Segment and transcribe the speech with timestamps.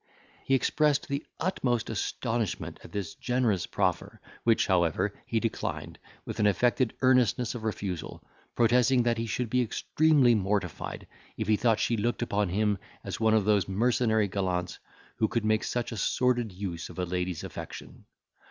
[0.43, 6.47] He expressed the utmost astonishment at this generous proffer, which, however, he declined, with an
[6.47, 8.23] affected earnestness of refusal,
[8.55, 11.05] protesting, that he should be extremely mortified,
[11.37, 14.79] if he thought she looked upon him as one of those mercenary gallants
[15.17, 18.05] who could make such a sordid use of a lady's affection.